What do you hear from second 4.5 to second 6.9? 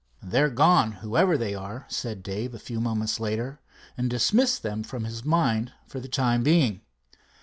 them from his mind for the time being.